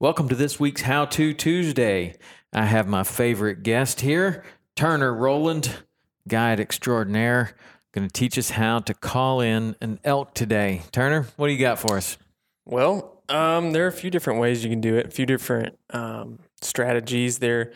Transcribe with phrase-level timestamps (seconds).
[0.00, 2.14] Welcome to this week's How To Tuesday.
[2.52, 4.44] I have my favorite guest here,
[4.76, 5.78] Turner Roland,
[6.28, 7.56] guide extraordinaire,
[7.90, 10.82] going to teach us how to call in an elk today.
[10.92, 12.16] Turner, what do you got for us?
[12.64, 15.76] Well, um, there are a few different ways you can do it, a few different
[15.90, 17.40] um, strategies.
[17.40, 17.72] There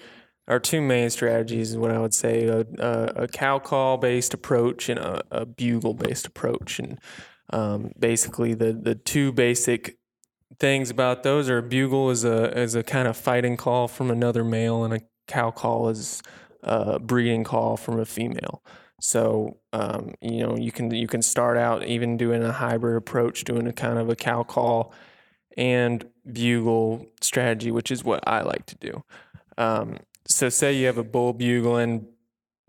[0.47, 2.61] are two main strategies, is what I would say a,
[3.17, 6.79] a, cow call based approach and a, a bugle based approach.
[6.79, 7.01] And
[7.51, 9.99] um, basically, the, the two basic
[10.63, 14.13] things about those are a bugle is a is a kind of fighting call from
[14.13, 16.23] another male, and a cow call is
[16.63, 18.63] a breeding call from a female.
[19.01, 23.43] So um, you know you can you can start out even doing a hybrid approach,
[23.43, 24.95] doing a kind of a cow call
[25.57, 29.05] and bugle strategy, which is what I like to do.
[29.59, 32.07] Um, so say you have a bull bugling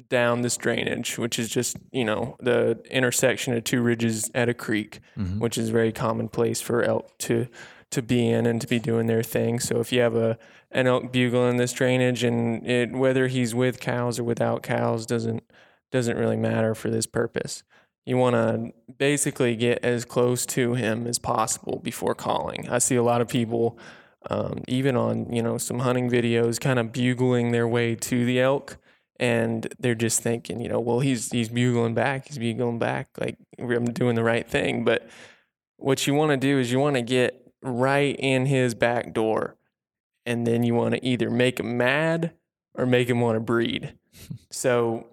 [0.10, 4.56] down this drainage, which is just you know the intersection of two ridges at a
[4.56, 5.38] creek, mm-hmm.
[5.38, 7.48] which is very commonplace for elk to
[7.94, 9.60] to be in and to be doing their thing.
[9.60, 10.38] So if you have a
[10.72, 15.06] an elk bugle in this drainage, and it whether he's with cows or without cows
[15.06, 15.44] doesn't
[15.92, 17.64] doesn't really matter for this purpose.
[18.06, 22.68] You want to basically get as close to him as possible before calling.
[22.70, 23.78] I see a lot of people,
[24.30, 28.42] um, even on you know some hunting videos, kind of bugling their way to the
[28.42, 28.78] elk,
[29.20, 33.38] and they're just thinking, you know, well he's he's bugling back, he's bugling back, like
[33.60, 34.84] I'm doing the right thing.
[34.84, 35.08] But
[35.78, 39.56] what you want to do is you want to get right in his back door.
[40.26, 42.34] And then you want to either make him mad
[42.76, 43.94] or make him want to breed.
[44.52, 45.08] so,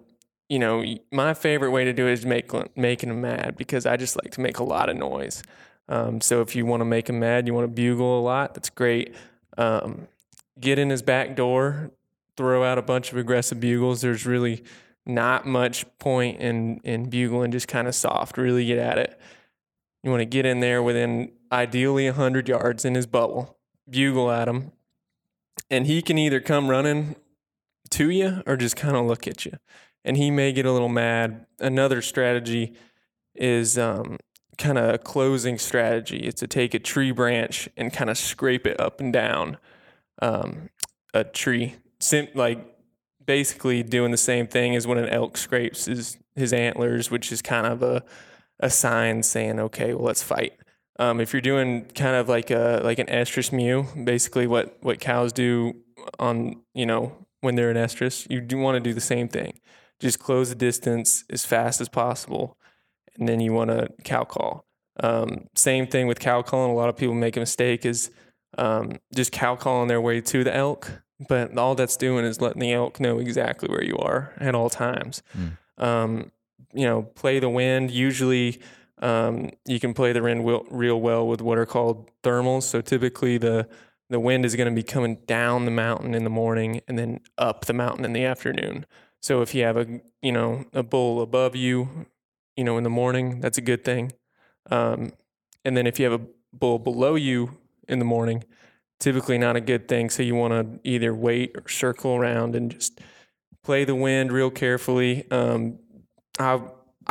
[0.49, 3.97] you know, my favorite way to do it is make making him mad because I
[3.97, 5.43] just like to make a lot of noise.
[5.89, 8.53] Um, so if you want to make him mad, you want to bugle a lot.
[8.53, 9.13] That's great.
[9.57, 10.07] Um,
[10.59, 11.91] get in his back door,
[12.37, 14.01] throw out a bunch of aggressive bugles.
[14.01, 14.63] There's really
[15.05, 18.37] not much point in in bugling, just kind of soft.
[18.37, 19.19] Really get at it.
[20.03, 23.57] You want to get in there within ideally 100 yards in his bubble,
[23.89, 24.71] bugle at him,
[25.69, 27.15] and he can either come running
[27.91, 29.53] to you or just kind of look at you.
[30.03, 31.45] And he may get a little mad.
[31.59, 32.73] Another strategy
[33.35, 34.17] is um,
[34.57, 36.19] kind of a closing strategy.
[36.19, 39.57] It's to take a tree branch and kind of scrape it up and down
[40.21, 40.69] um,
[41.13, 41.75] a tree.
[41.99, 42.65] Sim- like
[43.25, 47.41] basically doing the same thing as when an elk scrapes his, his antlers, which is
[47.41, 48.03] kind of a,
[48.59, 50.53] a sign saying, okay, well, let's fight.
[51.01, 54.99] Um, if you're doing kind of like a like an estrus mew, basically what what
[54.99, 55.73] cows do
[56.19, 59.59] on you know when they're in estrus, you do want to do the same thing.
[59.99, 62.55] Just close the distance as fast as possible,
[63.15, 64.67] and then you want to cow call.
[64.99, 66.69] Um, same thing with cow calling.
[66.69, 68.11] A lot of people make a mistake is
[68.59, 72.59] um, just cow calling their way to the elk, but all that's doing is letting
[72.59, 75.23] the elk know exactly where you are at all times.
[75.79, 76.29] Mm.
[76.75, 77.89] you know, play the wind.
[77.89, 78.61] Usually
[79.01, 82.63] um, you can play the wind real well with what are called thermals.
[82.63, 83.67] So typically the
[84.09, 87.21] the wind is going to be coming down the mountain in the morning and then
[87.37, 88.85] up the mountain in the afternoon.
[89.21, 92.07] So if you have a you know a bull above you,
[92.55, 94.11] you know in the morning, that's a good thing.
[94.69, 95.13] Um,
[95.65, 97.57] and then if you have a bull below you
[97.87, 98.43] in the morning,
[98.99, 100.09] typically not a good thing.
[100.09, 102.99] So you want to either wait or circle around and just
[103.63, 105.29] play the wind real carefully.
[105.31, 105.79] Um,
[106.39, 106.61] I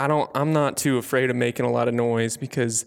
[0.00, 2.87] I don't I'm not too afraid of making a lot of noise because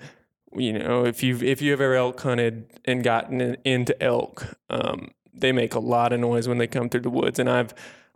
[0.52, 5.52] you know if you've if you've ever elk hunted and gotten into elk, um, they
[5.52, 7.72] make a lot of noise when they come through the woods, and I've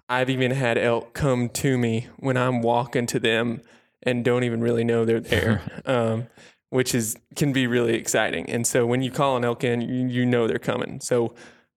[0.09, 3.61] I've even had elk come to me when I'm walking to them
[4.01, 6.25] and don't even really know they're there, um,
[6.71, 8.49] which is can be really exciting.
[8.49, 11.01] And so when you call an elk in, you, you know they're coming.
[11.01, 11.35] So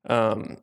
[0.08, 0.56] um,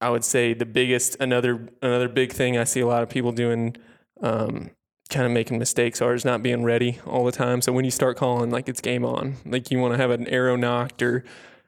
[0.00, 3.32] I would say the biggest another another big thing I see a lot of people
[3.32, 3.76] doing
[4.20, 4.70] um,
[5.12, 7.62] kind of making mistakes are is not being ready all the time.
[7.62, 9.36] So when you start calling, like it's game on.
[9.44, 11.24] Like you want to have an arrow nocked, or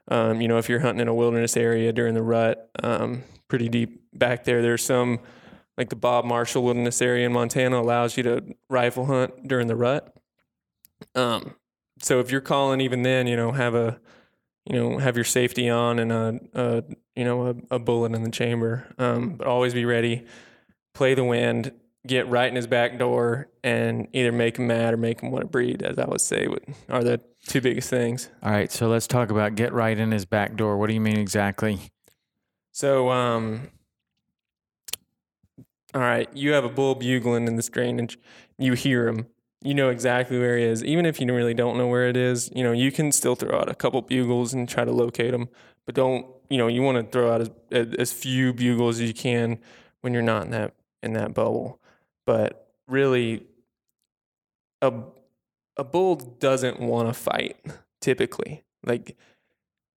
[0.07, 3.69] um, you know, if you're hunting in a wilderness area during the rut, um, pretty
[3.69, 5.19] deep back there, there's some
[5.77, 9.75] like the Bob Marshall Wilderness Area in Montana allows you to rifle hunt during the
[9.75, 10.15] rut.
[11.15, 11.55] Um,
[11.99, 13.99] so if you're calling even then, you know, have a
[14.65, 16.83] you know, have your safety on and a, a
[17.15, 20.25] you know a, a bullet in the chamber, um, but always be ready.
[20.93, 21.71] Play the wind
[22.05, 25.43] get right in his back door and either make him mad or make him want
[25.43, 26.47] to breed, as I would say,
[26.89, 28.29] are the two biggest things.
[28.43, 30.77] All right, so let's talk about get right in his back door.
[30.77, 31.79] What do you mean exactly?
[32.71, 33.69] So, um,
[35.93, 38.17] all right, you have a bull bugling in this drainage.
[38.57, 39.27] You hear him.
[39.63, 40.83] You know exactly where he is.
[40.83, 43.59] Even if you really don't know where it is, you know, you can still throw
[43.59, 45.49] out a couple bugles and try to locate him.
[45.85, 47.49] But don't, you know, you want to throw out as,
[47.97, 49.57] as few bugles as you can
[50.01, 51.79] when you're not in that in that bubble
[52.25, 53.43] but really
[54.81, 54.93] a
[55.77, 57.57] a bull doesn't want to fight
[58.01, 59.17] typically like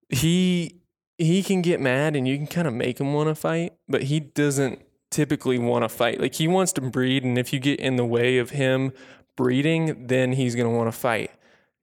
[0.09, 0.81] he
[1.19, 4.05] he can get mad and you can kind of make him want to fight, but
[4.05, 4.81] he doesn't
[5.11, 6.21] typically want to fight.
[6.21, 8.93] Like he wants to breed, and if you get in the way of him
[9.37, 11.33] breeding, then he's going to want to fight.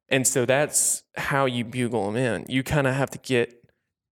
[0.08, 2.46] And so that's how you bugle him in.
[2.48, 3.62] You kind of have to get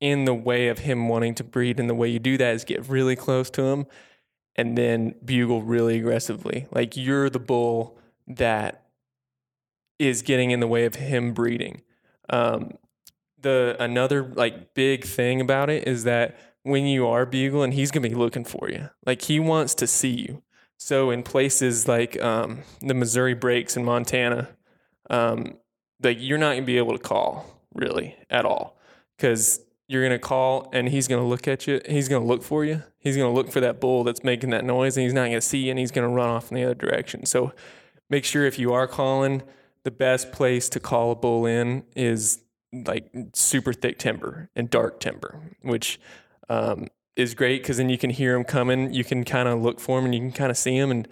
[0.02, 1.80] in the way of him wanting to breed.
[1.80, 3.86] And the way you do that is get really close to him
[4.56, 6.68] and then bugle really aggressively.
[6.72, 7.98] Like you're the bull
[8.28, 8.84] that
[10.00, 11.82] is getting in the way of him breeding.
[12.30, 12.78] Um,
[13.42, 18.08] the another like big thing about it is that when you are bugling, he's gonna
[18.08, 18.90] be looking for you.
[19.06, 20.44] Like he wants to see you.
[20.78, 24.50] So in places like um, the Missouri breaks in Montana,
[25.10, 25.58] um,
[26.02, 28.78] like you're not gonna be able to call really at all
[29.18, 31.82] because you're gonna call and he's gonna look at you.
[31.88, 32.84] He's gonna look for you.
[33.00, 35.66] He's gonna look for that bull that's making that noise, and he's not gonna see
[35.66, 37.26] you, and he's gonna run off in the other direction.
[37.26, 37.54] So
[38.10, 39.44] make sure if you are calling,
[39.84, 42.40] the best place to call a bull in is
[42.72, 46.00] like super thick timber and dark timber, which
[46.50, 48.94] um, is great because then you can hear them coming.
[48.94, 51.08] You can kind of look for them and you can kind of see them and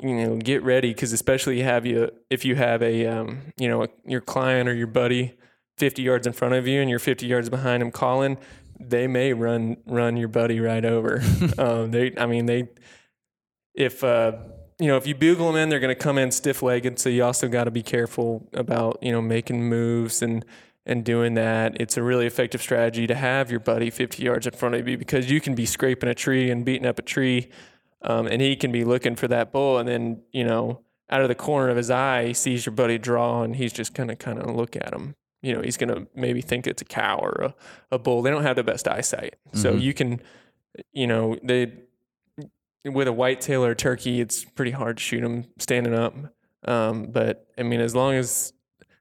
[0.00, 3.86] you know get ready because especially have you if you have a um, you know
[4.04, 5.34] your client or your buddy
[5.78, 8.38] 50 yards in front of you and you're 50 yards behind them calling,
[8.78, 11.22] they may run run your buddy right over.
[11.58, 12.68] um, they I mean they
[13.74, 14.32] if uh,
[14.78, 16.98] you know, if you bugle them in, they're going to come in stiff legged.
[16.98, 20.44] So you also got to be careful about, you know, making moves and,
[20.84, 21.80] and doing that.
[21.80, 24.98] It's a really effective strategy to have your buddy 50 yards in front of you
[24.98, 27.48] because you can be scraping a tree and beating up a tree.
[28.02, 29.78] Um, and he can be looking for that bull.
[29.78, 32.98] And then, you know, out of the corner of his eye, he sees your buddy
[32.98, 35.14] draw and he's just going to kind of look at him.
[35.46, 37.54] You know, he's going to maybe think it's a cow or a,
[37.92, 38.22] a bull.
[38.22, 39.36] They don't have the best eyesight.
[39.48, 39.58] Mm-hmm.
[39.58, 40.20] So you can,
[40.92, 41.72] you know, they,
[42.84, 46.14] with a whitetail or a turkey, it's pretty hard to shoot them standing up.
[46.64, 48.52] Um, but I mean, as long as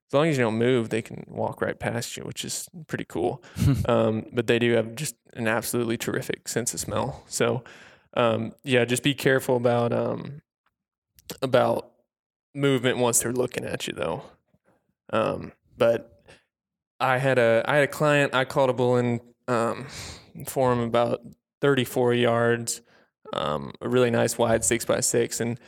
[0.08, 3.06] as long as you don't move, they can walk right past you, which is pretty
[3.06, 3.44] cool.
[3.88, 7.24] um, but they do have just an absolutely terrific sense of smell.
[7.28, 7.64] So
[8.16, 10.42] um, yeah, just be careful about um,
[11.42, 11.92] about
[12.54, 14.24] movement once they're looking at you, though.
[15.12, 16.15] Um, but
[17.00, 18.34] I had a I had a client.
[18.34, 19.88] I called a bull in um,
[20.48, 21.22] for him about
[21.62, 22.82] 34 yards
[23.34, 25.60] um, a really nice wide six by six, and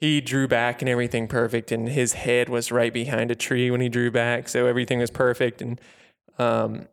[0.00, 3.80] he drew back and everything perfect, and his head was right behind a tree when
[3.80, 5.62] he drew back, so everything was perfect.
[5.62, 5.80] And
[6.38, 6.88] um,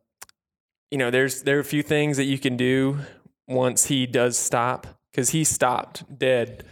[0.90, 3.00] you know, there's there are a few things that you can do
[3.48, 6.64] once he does stop, because he stopped dead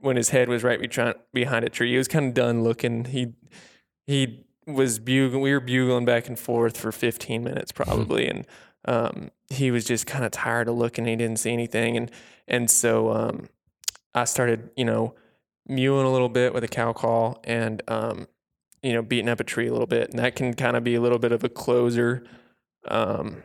[0.00, 0.80] when his head was right
[1.32, 1.92] behind a tree.
[1.92, 3.06] He was kind of done looking.
[3.06, 3.34] He
[4.06, 5.42] he was bugling.
[5.42, 8.46] We were bugling back and forth for 15 minutes probably, and
[8.84, 11.06] um, he was just kind of tired of looking.
[11.06, 12.10] He didn't see anything, and
[12.48, 13.48] and so um,
[14.14, 15.14] I started, you know,
[15.66, 18.26] mewing a little bit with a cow call and um,
[18.82, 20.94] you know beating up a tree a little bit, and that can kind of be
[20.94, 22.24] a little bit of a closer.
[22.88, 23.42] Um,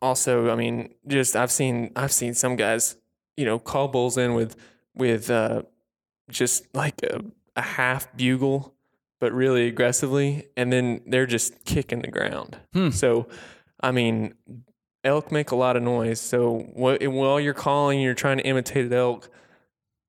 [0.00, 2.96] also, I mean, just I've seen I've seen some guys,
[3.36, 4.56] you know, call bulls in with
[4.94, 5.62] with uh,
[6.30, 7.20] just like a,
[7.56, 8.74] a half bugle,
[9.20, 12.58] but really aggressively, and then they're just kicking the ground.
[12.72, 12.90] Hmm.
[12.90, 13.28] So,
[13.80, 14.34] I mean,
[15.04, 16.20] elk make a lot of noise.
[16.20, 19.30] So while you're calling, you're trying to imitate an elk.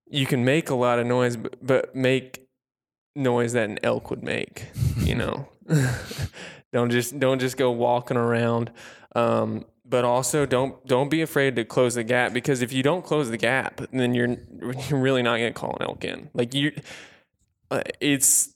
[0.08, 2.48] You can make a lot of noise, but, but make
[3.16, 4.68] noise that an elk would make.
[4.98, 5.50] You know,
[6.74, 8.72] don't just don't just go walking around.
[9.16, 13.04] Um, but also don't don't be afraid to close the gap because if you don't
[13.04, 14.38] close the gap, then you're
[14.90, 16.30] you're really not gonna call an elk in.
[16.34, 16.72] Like you,
[17.72, 18.54] uh, it's.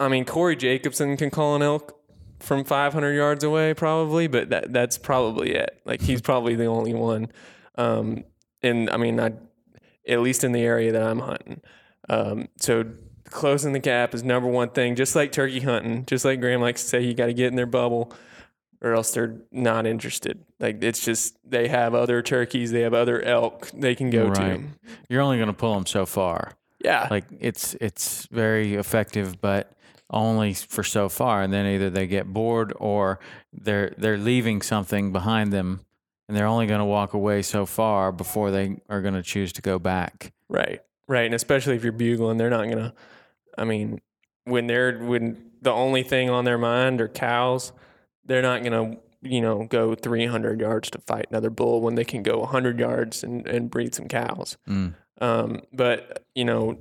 [0.00, 1.96] I mean, Corey Jacobsen can call an elk
[2.40, 5.80] from 500 yards away, probably, but that that's probably it.
[5.84, 7.30] Like he's probably the only one.
[7.76, 8.24] Um,
[8.62, 9.32] and I mean, I,
[10.08, 11.60] at least in the area that I'm hunting.
[12.08, 12.86] Um, so
[13.26, 14.96] closing the gap is number one thing.
[14.96, 17.56] Just like turkey hunting, just like Graham likes to say, you got to get in
[17.56, 18.12] their bubble,
[18.80, 20.42] or else they're not interested.
[20.58, 24.58] Like it's just they have other turkeys, they have other elk they can go right.
[24.58, 24.64] to.
[25.10, 26.52] You're only going to pull them so far.
[26.82, 29.72] Yeah, like it's it's very effective, but
[30.10, 33.18] only for so far, and then either they get bored or
[33.52, 35.80] they're they're leaving something behind them,
[36.28, 39.52] and they're only going to walk away so far before they are going to choose
[39.54, 40.32] to go back.
[40.48, 42.94] Right, right, and especially if you're bugling, they're not going to.
[43.56, 44.00] I mean,
[44.44, 47.72] when they're when the only thing on their mind are cows,
[48.24, 52.04] they're not going to you know go 300 yards to fight another bull when they
[52.04, 54.56] can go 100 yards and, and breed some cows.
[54.68, 54.94] Mm.
[55.20, 56.78] Um, but you know,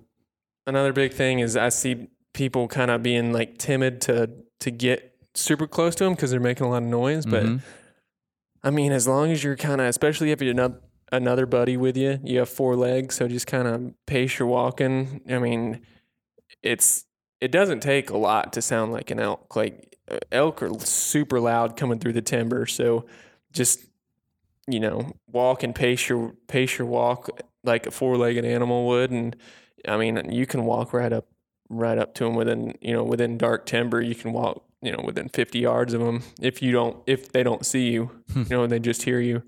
[0.66, 2.08] another big thing is I see
[2.40, 4.30] people kind of being like timid to
[4.62, 7.26] to get super close to them because they're making a lot of noise.
[7.26, 7.58] But mm-hmm.
[8.64, 10.72] I mean, as long as you're kind of, especially if you're not
[11.12, 15.22] another buddy with you, you have four legs, so just kind of pace your walking.
[15.30, 15.82] I mean,
[16.64, 17.04] it's
[17.42, 19.58] it doesn't take a lot to sound like an elk.
[19.58, 19.98] Like
[20.32, 23.06] elk are super loud coming through the timber, so
[23.52, 23.82] just
[24.66, 27.30] you know walk and pace your pace your walk
[27.66, 29.36] like a four-legged animal would and
[29.88, 31.26] i mean you can walk right up
[31.70, 34.02] right up to them within you know within dark timber.
[34.02, 37.44] You can walk you know within 50 yards of them if you don't if they
[37.44, 39.44] don't see you you know they just hear you.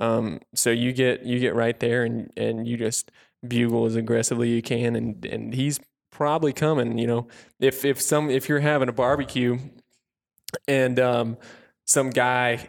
[0.00, 3.10] Um, so you get you get right there and and you just
[3.46, 7.28] bugle as aggressively you can and and he's probably coming you know.
[7.60, 9.58] If if some if you're having a barbecue
[10.68, 11.38] and um,
[11.84, 12.68] some guy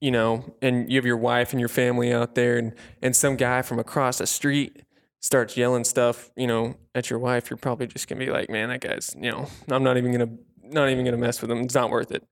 [0.00, 3.36] you know and you have your wife and your family out there and and some
[3.36, 4.82] guy from across the street
[5.24, 8.68] starts yelling stuff you know at your wife you're probably just gonna be like man
[8.68, 10.28] that guy's you know i'm not even gonna
[10.62, 11.60] not even gonna mess with him.
[11.60, 12.22] It's not worth it.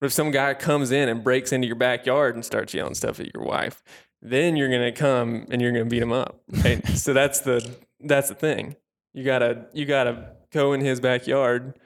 [0.00, 3.18] But if some guy comes in and breaks into your backyard and starts yelling stuff
[3.20, 3.82] at your wife
[4.22, 6.40] then you're gonna come and you're gonna beat him up.
[6.64, 8.76] Right so that's the that's the thing.
[9.14, 11.78] You gotta you gotta go in his backyard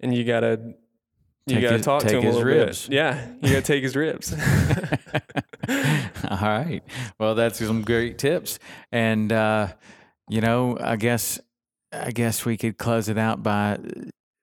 [0.00, 0.74] and you gotta
[1.46, 2.88] you Take gotta his- talk to him a little ribs.
[2.88, 4.34] bit yeah you gotta take his ribs
[6.30, 6.82] All right.
[7.18, 8.58] Well, that's some great tips,
[8.92, 9.68] and uh,
[10.28, 11.40] you know, I guess
[11.92, 13.78] I guess we could close it out by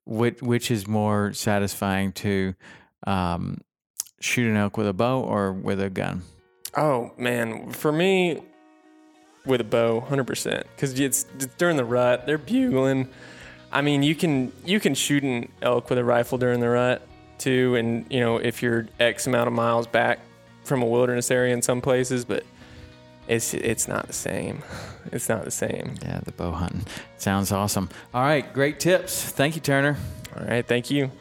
[0.05, 2.55] which which is more satisfying to
[3.05, 3.61] um,
[4.19, 6.23] shoot an elk with a bow or with a gun.
[6.75, 8.41] Oh man, for me,
[9.45, 12.25] with a bow, hundred percent, because it's, it's during the rut.
[12.25, 13.09] They're bugling.
[13.71, 17.07] I mean, you can you can shoot an elk with a rifle during the rut
[17.37, 20.19] too, and you know if you're X amount of miles back
[20.63, 22.43] from a wilderness area in some places, but
[23.27, 24.63] it's it's not the same.
[25.11, 25.95] It's not the same.
[26.01, 26.85] Yeah, the bow hunting
[27.17, 27.89] sounds awesome.
[28.13, 29.21] All right, great tips.
[29.21, 29.97] Thank you, Turner.
[30.35, 31.11] All right, thank you.